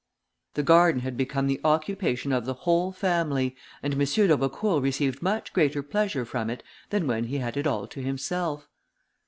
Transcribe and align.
The 0.55 0.63
garden 0.63 1.01
had 1.01 1.15
become 1.15 1.45
the 1.45 1.61
occupation 1.63 2.31
of 2.31 2.45
the 2.45 2.55
whole 2.65 2.91
family, 2.91 3.55
and 3.83 3.93
M. 3.93 3.99
d'Aubecourt 3.99 4.81
received 4.81 5.21
much 5.21 5.53
greater 5.53 5.83
pleasure 5.83 6.25
from 6.25 6.49
it 6.49 6.63
than 6.89 7.05
when 7.05 7.25
he 7.25 7.37
had 7.37 7.55
it 7.55 7.67
all 7.67 7.85
to 7.89 8.01
himself. 8.01 8.67